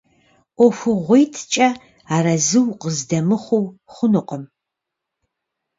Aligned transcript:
ӀуэхугъуитӀкӀэ 0.57 1.67
арэзы 2.15 2.59
укъыздэмыхъуу 2.71 3.65
хъунукъым. 3.93 4.43